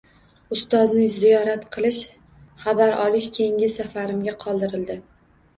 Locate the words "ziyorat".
1.15-1.67